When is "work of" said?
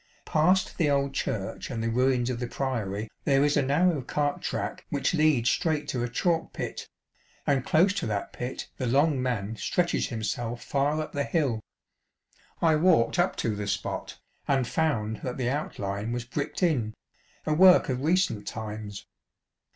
17.53-18.01